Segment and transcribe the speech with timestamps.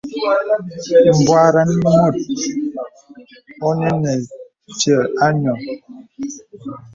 [1.15, 2.15] M̀bwarəŋ mùt
[3.67, 4.11] ɔ̀nə nə
[4.77, 5.57] vyɔ̀ a nyɔ̀.